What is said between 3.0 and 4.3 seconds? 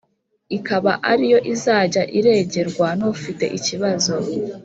ufite ikibazo